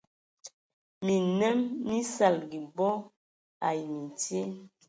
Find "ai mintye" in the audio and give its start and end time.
3.67-4.41